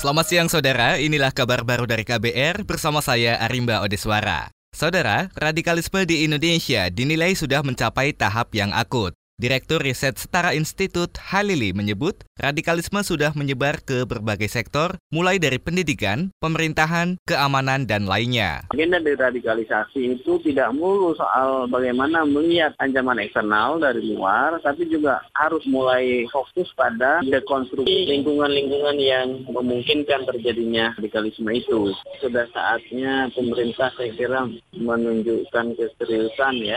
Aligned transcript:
Selamat 0.00 0.32
siang 0.32 0.48
saudara, 0.48 0.96
inilah 0.96 1.28
kabar 1.28 1.60
baru 1.60 1.84
dari 1.84 2.08
KBR 2.08 2.64
bersama 2.64 3.04
saya 3.04 3.36
Arimba 3.36 3.84
Odeswara. 3.84 4.48
Saudara, 4.72 5.28
radikalisme 5.36 6.08
di 6.08 6.24
Indonesia 6.24 6.88
dinilai 6.88 7.36
sudah 7.36 7.60
mencapai 7.60 8.16
tahap 8.16 8.48
yang 8.56 8.72
akut. 8.72 9.12
Direktur 9.40 9.80
Riset 9.80 10.20
Setara 10.20 10.52
Institut 10.52 11.16
Halili 11.16 11.72
menyebut, 11.72 12.28
radikalisme 12.36 13.00
sudah 13.00 13.32
menyebar 13.32 13.80
ke 13.80 14.04
berbagai 14.04 14.52
sektor, 14.52 15.00
mulai 15.08 15.40
dari 15.40 15.56
pendidikan, 15.56 16.28
pemerintahan, 16.44 17.16
keamanan, 17.24 17.88
dan 17.88 18.04
lainnya. 18.04 18.68
Agenda 18.68 19.00
deradikalisasi 19.00 20.20
itu 20.20 20.44
tidak 20.44 20.76
mulu 20.76 21.16
soal 21.16 21.64
bagaimana 21.72 22.28
melihat 22.28 22.76
ancaman 22.84 23.16
eksternal 23.24 23.80
dari 23.80 24.12
luar, 24.12 24.60
tapi 24.60 24.84
juga 24.92 25.24
harus 25.32 25.64
mulai 25.64 26.28
fokus 26.28 26.68
pada 26.76 27.24
dekonstruksi 27.24 28.12
lingkungan-lingkungan 28.12 29.00
yang 29.00 29.40
memungkinkan 29.48 30.28
terjadinya 30.28 30.92
radikalisme 31.00 31.48
itu. 31.48 31.96
Sudah 32.20 32.44
saatnya 32.52 33.32
pemerintah 33.32 33.88
saya 33.96 34.12
kira 34.12 34.44
menunjukkan 34.76 35.80
keseriusan 35.80 36.60
ya 36.60 36.76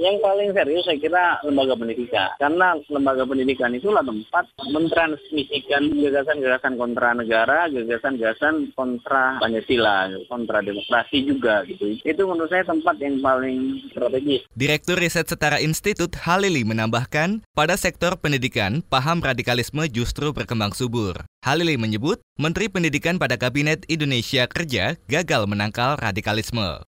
yang 0.00 0.16
paling 0.24 0.56
serius 0.56 0.88
saya 0.88 0.96
kira 0.96 1.24
lembaga 1.44 1.76
pendidikan. 1.76 2.28
Karena 2.40 2.76
lembaga 2.88 3.22
pendidikan 3.28 3.72
itulah 3.76 4.00
tempat 4.00 4.48
mentransmisikan 4.72 5.92
gagasan-gagasan 5.92 6.74
kontra 6.80 7.08
negara, 7.12 7.68
gagasan-gagasan 7.68 8.72
kontra 8.72 9.36
Pancasila, 9.38 10.08
kontra 10.26 10.64
demokrasi 10.64 11.28
juga 11.28 11.62
gitu. 11.68 12.00
Itu 12.00 12.22
menurut 12.24 12.48
saya 12.48 12.64
tempat 12.64 12.96
yang 13.00 13.20
paling 13.20 13.84
strategis. 13.92 14.44
Direktur 14.56 14.96
Riset 14.96 15.28
Setara 15.28 15.60
Institut 15.60 16.16
Halili 16.24 16.64
menambahkan, 16.64 17.44
pada 17.52 17.76
sektor 17.76 18.16
pendidikan, 18.16 18.80
paham 18.86 19.20
radikalisme 19.20 19.84
justru 19.92 20.32
berkembang 20.32 20.72
subur. 20.72 21.24
Halili 21.42 21.74
menyebut, 21.74 22.22
Menteri 22.38 22.70
Pendidikan 22.70 23.18
pada 23.18 23.34
Kabinet 23.34 23.82
Indonesia 23.90 24.46
Kerja 24.46 24.94
gagal 25.10 25.42
menangkal 25.50 25.98
radikalisme. 25.98 26.86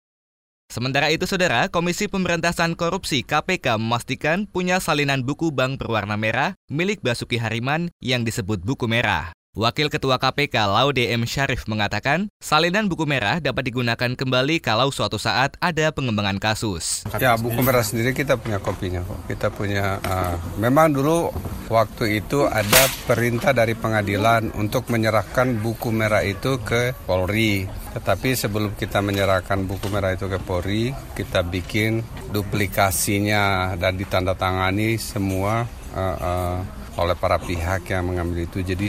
Sementara 0.74 1.06
itu, 1.14 1.22
saudara, 1.22 1.70
Komisi 1.70 2.10
Pemberantasan 2.10 2.74
Korupsi 2.74 3.22
KPK 3.22 3.78
memastikan 3.78 4.42
punya 4.50 4.82
salinan 4.82 5.22
buku 5.22 5.54
bank 5.54 5.78
berwarna 5.78 6.18
merah 6.18 6.58
milik 6.66 6.98
Basuki 6.98 7.38
Hariman 7.38 7.94
yang 8.02 8.26
disebut 8.26 8.58
buku 8.58 8.90
merah. 8.90 9.30
Wakil 9.54 9.86
Ketua 9.86 10.18
KPK 10.18 10.66
Laude 10.66 11.14
M. 11.14 11.30
Syarif 11.30 11.70
mengatakan, 11.70 12.26
salinan 12.42 12.90
buku 12.90 13.06
merah 13.06 13.38
dapat 13.38 13.70
digunakan 13.70 14.18
kembali 14.18 14.58
kalau 14.58 14.90
suatu 14.90 15.14
saat 15.14 15.54
ada 15.62 15.94
pengembangan 15.94 16.42
kasus. 16.42 17.06
Ya, 17.22 17.38
buku 17.38 17.62
merah 17.62 17.86
sendiri 17.86 18.10
kita 18.10 18.34
punya 18.34 18.58
kopinya 18.58 19.06
kok. 19.06 19.30
Kita 19.30 19.54
punya, 19.54 20.02
uh, 20.02 20.34
memang 20.58 20.90
dulu 20.90 21.30
waktu 21.68 22.20
itu 22.20 22.44
ada 22.44 22.88
perintah 23.08 23.56
dari 23.56 23.72
pengadilan 23.72 24.52
untuk 24.56 24.88
menyerahkan 24.92 25.60
buku 25.60 25.88
merah 25.94 26.24
itu 26.24 26.60
ke 26.60 26.92
Polri. 27.06 27.64
Tetapi 27.94 28.34
sebelum 28.34 28.74
kita 28.74 29.00
menyerahkan 29.00 29.64
buku 29.64 29.86
merah 29.88 30.12
itu 30.12 30.26
ke 30.26 30.38
Polri, 30.42 30.90
kita 31.14 31.46
bikin 31.46 32.02
duplikasinya 32.34 33.76
dan 33.78 33.94
ditandatangani 33.94 34.98
semua 34.98 35.64
uh, 35.94 36.16
uh, 36.18 36.58
oleh 36.94 37.16
para 37.18 37.38
pihak 37.42 37.90
yang 37.90 38.06
mengambil 38.06 38.46
itu 38.46 38.62
jadi 38.62 38.86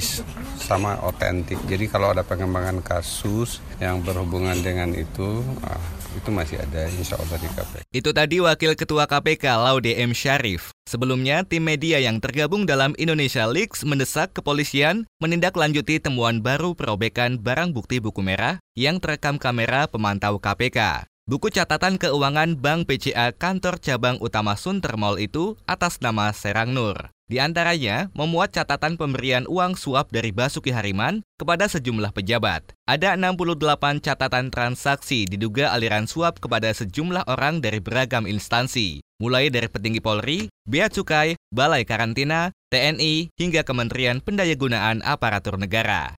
sama 0.60 0.98
otentik. 1.06 1.58
Jadi 1.66 1.90
kalau 1.90 2.14
ada 2.14 2.22
pengembangan 2.22 2.82
kasus 2.82 3.62
yang 3.82 4.02
berhubungan 4.06 4.58
dengan 4.62 4.94
itu, 4.94 5.42
ah, 5.66 5.82
itu 6.16 6.30
masih 6.32 6.58
ada 6.62 6.88
insya 6.96 7.20
Allah 7.20 7.38
di 7.38 7.50
KPK. 7.52 7.84
Itu 7.92 8.10
tadi 8.16 8.40
Wakil 8.40 8.74
Ketua 8.80 9.06
KPK 9.06 9.46
Laude 9.60 9.94
M. 10.00 10.16
Syarif. 10.16 10.72
Sebelumnya, 10.88 11.44
tim 11.44 11.66
media 11.66 12.00
yang 12.00 12.24
tergabung 12.24 12.64
dalam 12.64 12.96
Indonesia 12.96 13.46
Leaks 13.50 13.84
mendesak 13.84 14.32
kepolisian 14.32 15.10
menindaklanjuti 15.20 16.00
temuan 16.00 16.40
baru 16.40 16.78
perobekan 16.78 17.42
barang 17.42 17.76
bukti 17.76 18.00
buku 18.00 18.22
merah 18.24 18.62
yang 18.78 19.02
terekam 19.02 19.36
kamera 19.42 19.90
pemantau 19.90 20.40
KPK. 20.40 21.10
Buku 21.26 21.50
catatan 21.50 21.98
keuangan 21.98 22.54
Bank 22.54 22.86
PCA 22.86 23.34
kantor 23.34 23.82
cabang 23.82 24.22
utama 24.22 24.54
Sunter 24.54 24.94
Mall 24.94 25.18
itu 25.18 25.58
atas 25.66 25.98
nama 25.98 26.30
Serang 26.30 26.78
Nur. 26.78 27.15
Di 27.26 27.42
antaranya, 27.42 28.14
memuat 28.14 28.54
catatan 28.54 29.02
pemberian 29.02 29.50
uang 29.50 29.74
suap 29.74 30.14
dari 30.14 30.30
Basuki 30.30 30.70
Hariman 30.70 31.26
kepada 31.42 31.66
sejumlah 31.66 32.14
pejabat. 32.14 32.78
Ada 32.86 33.18
68 33.18 33.98
catatan 33.98 34.54
transaksi 34.54 35.26
diduga 35.26 35.74
aliran 35.74 36.06
suap 36.06 36.38
kepada 36.38 36.70
sejumlah 36.70 37.26
orang 37.26 37.66
dari 37.66 37.82
beragam 37.82 38.30
instansi, 38.30 39.02
mulai 39.18 39.50
dari 39.50 39.66
petinggi 39.66 40.06
Polri, 40.06 40.54
Bea 40.70 40.86
Cukai, 40.86 41.34
Balai 41.50 41.82
Karantina, 41.82 42.54
TNI, 42.70 43.34
hingga 43.42 43.66
Kementerian 43.66 44.22
Pendayagunaan 44.22 45.02
Aparatur 45.02 45.58
Negara. 45.58 46.14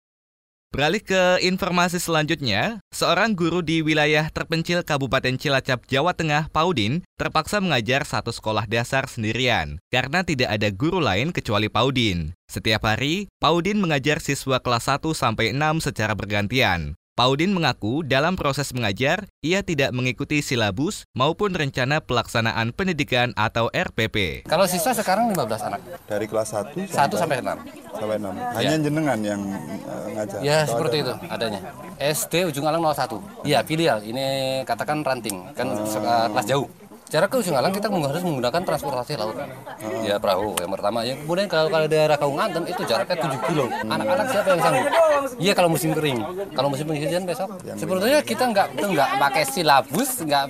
Beralih 0.74 0.98
ke 0.98 1.38
informasi 1.46 2.02
selanjutnya, 2.02 2.82
seorang 2.90 3.38
guru 3.38 3.62
di 3.62 3.86
wilayah 3.86 4.26
terpencil 4.34 4.82
Kabupaten 4.82 5.38
Cilacap, 5.38 5.86
Jawa 5.86 6.10
Tengah, 6.10 6.50
Paudin, 6.50 7.06
terpaksa 7.14 7.62
mengajar 7.62 8.02
satu 8.02 8.34
sekolah 8.34 8.66
dasar 8.66 9.06
sendirian 9.06 9.78
karena 9.94 10.26
tidak 10.26 10.50
ada 10.50 10.66
guru 10.74 10.98
lain 10.98 11.30
kecuali 11.30 11.70
Paudin. 11.70 12.34
Setiap 12.50 12.82
hari, 12.82 13.30
Paudin 13.38 13.78
mengajar 13.78 14.18
siswa 14.18 14.58
kelas 14.58 14.90
1 14.90 15.06
sampai 15.14 15.54
6 15.54 15.86
secara 15.86 16.18
bergantian. 16.18 16.98
Paudin 17.16 17.48
mengaku 17.48 18.04
dalam 18.04 18.36
proses 18.36 18.76
mengajar, 18.76 19.24
ia 19.40 19.64
tidak 19.64 19.88
mengikuti 19.96 20.44
silabus 20.44 21.08
maupun 21.16 21.56
rencana 21.56 22.04
pelaksanaan 22.04 22.76
pendidikan 22.76 23.32
atau 23.40 23.72
RPP. 23.72 24.44
Kalau 24.44 24.68
siswa 24.68 24.92
sekarang 24.92 25.32
15 25.32 25.48
anak. 25.64 25.80
Dari 26.04 26.28
kelas 26.28 26.52
1 26.52 26.76
sampai, 26.92 27.08
1 27.08 27.16
sampai 27.16 27.36
6. 27.40 27.96
Sampai 27.96 28.16
6. 28.20 28.36
Hanya 28.60 28.76
ya. 28.76 28.84
jenengan 28.84 29.18
yang 29.24 29.40
uh, 29.48 30.06
ngajar. 30.12 30.38
Ya, 30.44 30.68
seperti 30.68 30.96
ada? 31.00 31.04
itu 31.08 31.12
adanya. 31.32 31.60
SD 31.96 32.34
Ujung 32.52 32.68
Alang 32.68 32.84
01. 32.84 33.48
Iya, 33.48 33.64
filial. 33.64 34.04
Ini 34.04 34.26
katakan 34.68 35.00
ranting, 35.00 35.56
kan 35.56 35.72
uh, 35.72 36.28
kelas 36.36 36.44
jauh. 36.44 36.68
Jarak 37.06 37.30
ke 37.30 37.38
Ujung 37.38 37.54
Alang 37.54 37.70
kita 37.70 37.86
harus 37.86 38.22
menggunakan 38.26 38.62
transportasi 38.66 39.14
laut. 39.14 39.38
Hmm. 39.38 40.02
Ya 40.02 40.18
perahu 40.18 40.58
yang 40.58 40.70
pertama. 40.74 41.06
Yang 41.06 41.22
kemudian 41.22 41.46
kalau 41.46 41.68
kalau 41.70 41.86
daerah 41.86 42.18
Kaunganten 42.18 42.66
itu 42.66 42.82
jaraknya 42.82 43.14
7 43.14 43.46
kilo. 43.46 43.70
Anak-anak 43.86 44.26
siapa 44.34 44.48
yang 44.50 44.60
sanggup? 44.62 44.86
Iya 45.38 45.52
kalau 45.54 45.68
musim 45.70 45.90
kering. 45.94 46.18
Kalau 46.50 46.68
musim 46.68 46.84
pengisian 46.90 47.22
besok. 47.22 47.48
Sebetulnya 47.62 48.18
kita 48.26 48.44
nggak 48.50 48.68
nggak 48.74 49.10
pakai 49.22 49.44
silabus, 49.46 50.10
nggak 50.26 50.44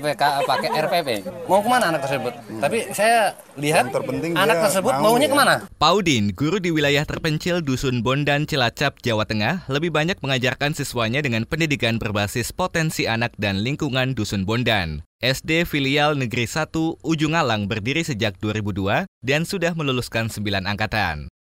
pakai 0.49 0.69
RPP. 0.73 1.09
Mau 1.45 1.61
ke 1.61 1.69
mana 1.69 1.93
anak 1.93 2.09
tersebut? 2.09 2.33
Hmm. 2.33 2.61
Tapi 2.65 2.79
saya 2.97 3.37
lihat 3.61 3.93
terpenting 3.93 4.33
anak 4.33 4.65
tersebut 4.69 4.93
mau 4.97 5.13
maunya 5.13 5.29
ya. 5.29 5.33
ke 5.33 5.37
mana? 5.37 5.55
Paudin, 5.77 6.33
guru 6.33 6.57
di 6.57 6.73
wilayah 6.73 7.05
terpencil 7.05 7.61
Dusun 7.61 8.01
Bondan, 8.01 8.49
Cilacap, 8.49 9.01
Jawa 9.05 9.29
Tengah, 9.29 9.69
lebih 9.69 9.93
banyak 9.93 10.17
mengajarkan 10.25 10.73
siswanya 10.73 11.21
dengan 11.21 11.45
pendidikan 11.45 12.01
berbasis 12.01 12.49
potensi 12.53 13.05
anak 13.05 13.37
dan 13.37 13.61
lingkungan 13.61 14.17
Dusun 14.17 14.49
Bondan. 14.49 15.05
SD 15.25 15.65
Filial 15.65 16.13
Negeri 16.13 16.45
1 16.45 16.77
Ujung 17.01 17.33
Alang 17.33 17.65
berdiri 17.73 18.05
sejak 18.05 18.37
2002 18.37 19.09
dan 19.25 19.49
sudah 19.49 19.73
meluluskan 19.73 20.29
9 20.29 20.69
angkatan. 20.69 21.33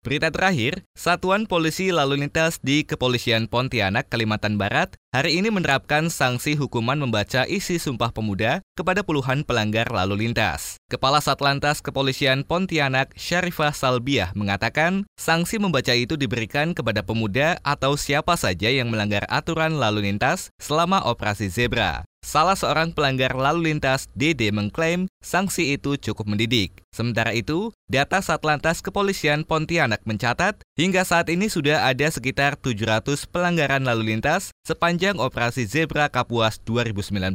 Berita 0.00 0.32
terakhir, 0.32 0.88
Satuan 0.96 1.44
Polisi 1.44 1.92
Lalu 1.92 2.24
Lintas 2.24 2.56
di 2.64 2.88
Kepolisian 2.88 3.44
Pontianak, 3.44 4.08
Kalimantan 4.08 4.56
Barat 4.56 4.96
hari 5.12 5.36
ini 5.36 5.52
menerapkan 5.52 6.08
sanksi 6.08 6.56
hukuman 6.56 6.96
membaca 6.96 7.44
isi 7.44 7.76
Sumpah 7.76 8.08
Pemuda 8.08 8.64
kepada 8.72 9.04
puluhan 9.04 9.44
pelanggar 9.44 9.92
lalu 9.92 10.24
lintas. 10.24 10.80
Kepala 10.88 11.20
Satlantas 11.20 11.84
Kepolisian 11.84 12.48
Pontianak, 12.48 13.12
Syarifah 13.20 13.76
Salbiah, 13.76 14.32
mengatakan 14.32 15.04
sanksi 15.20 15.60
membaca 15.60 15.92
itu 15.92 16.16
diberikan 16.16 16.72
kepada 16.72 17.04
pemuda 17.04 17.60
atau 17.60 18.00
siapa 18.00 18.32
saja 18.40 18.72
yang 18.72 18.88
melanggar 18.88 19.28
aturan 19.28 19.76
lalu 19.76 20.08
lintas 20.08 20.48
selama 20.56 21.04
operasi 21.04 21.52
zebra. 21.52 22.08
Salah 22.30 22.54
seorang 22.54 22.94
pelanggar 22.94 23.34
lalu 23.34 23.74
lintas, 23.74 24.06
Dede, 24.14 24.54
mengklaim 24.54 25.10
sanksi 25.18 25.74
itu 25.74 25.98
cukup 25.98 26.30
mendidik. 26.30 26.78
Sementara 26.94 27.34
itu, 27.34 27.74
data 27.90 28.22
Satlantas 28.22 28.86
Kepolisian 28.86 29.42
Pontianak 29.42 30.06
mencatat, 30.06 30.62
hingga 30.78 31.02
saat 31.02 31.26
ini 31.26 31.50
sudah 31.50 31.90
ada 31.90 32.06
sekitar 32.06 32.54
700 32.54 33.26
pelanggaran 33.26 33.82
lalu 33.82 34.14
lintas 34.14 34.54
sepanjang 34.62 35.18
operasi 35.18 35.66
Zebra 35.66 36.06
Kapuas 36.06 36.62
2019. 36.62 37.34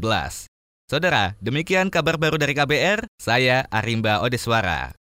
Saudara, 0.87 1.35
demikian 1.43 1.91
kabar 1.91 2.15
baru 2.15 2.39
dari 2.39 2.55
KBR, 2.55 3.11
saya 3.19 3.67
Arimba 3.75 4.23
Odeswara. 4.23 4.95